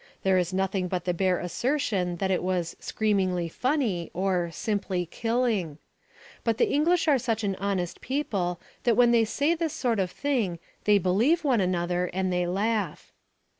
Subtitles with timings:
[0.23, 5.77] There is nothing but the bare assertion that it was "screamingly funny" or "simply killing."
[6.43, 10.09] But the English are such an honest people that when they say this sort of
[10.09, 13.13] thing they believe one another and they laugh.